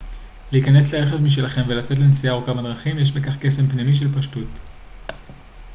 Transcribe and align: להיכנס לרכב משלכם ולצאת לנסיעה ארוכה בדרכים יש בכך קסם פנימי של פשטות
להיכנס 0.51 0.93
לרכב 0.93 1.21
משלכם 1.21 1.61
ולצאת 1.67 1.99
לנסיעה 1.99 2.33
ארוכה 2.35 2.53
בדרכים 2.53 2.99
יש 2.99 3.11
בכך 3.11 3.37
קסם 3.39 3.67
פנימי 3.71 3.93
של 3.93 4.13
פשטות 4.13 4.49